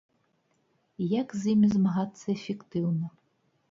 Як 1.19 1.29
з 1.43 1.53
імі 1.53 1.71
змагацца 1.77 2.25
эфектыўна? 2.39 3.17